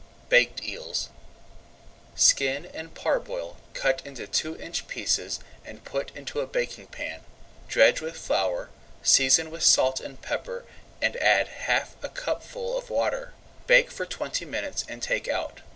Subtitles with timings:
[0.29, 1.09] BAKED EELS
[2.15, 7.21] Skin and parboil, cut into two inch pieces, and put into a baking pan.
[7.67, 8.71] Dredge with flour,
[9.03, 10.65] season with salt and pepper
[11.03, 13.35] and add half a cupful of water.
[13.67, 15.61] Bake for twenty minutes and take out.